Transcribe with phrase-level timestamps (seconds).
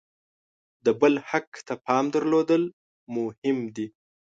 [0.85, 2.63] د بل حق ته پام درلودل
[3.15, 3.87] مهم دي.